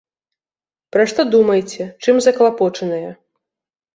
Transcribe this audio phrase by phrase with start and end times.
[0.95, 3.09] Пра што думаеце, чым заклапочаныя?